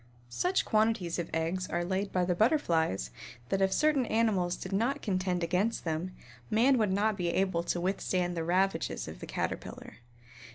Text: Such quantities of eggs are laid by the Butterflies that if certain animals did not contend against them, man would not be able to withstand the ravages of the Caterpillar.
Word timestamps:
Such 0.29 0.65
quantities 0.65 1.19
of 1.19 1.29
eggs 1.31 1.67
are 1.67 1.85
laid 1.85 2.11
by 2.11 2.25
the 2.25 2.33
Butterflies 2.33 3.11
that 3.49 3.61
if 3.61 3.71
certain 3.71 4.07
animals 4.07 4.55
did 4.55 4.71
not 4.73 5.03
contend 5.03 5.43
against 5.43 5.83
them, 5.85 6.15
man 6.49 6.79
would 6.79 6.91
not 6.91 7.15
be 7.17 7.27
able 7.29 7.61
to 7.65 7.79
withstand 7.79 8.35
the 8.35 8.43
ravages 8.43 9.07
of 9.07 9.19
the 9.19 9.27
Caterpillar. 9.27 9.97